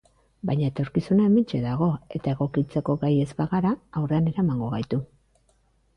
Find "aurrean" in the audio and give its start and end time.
4.03-4.31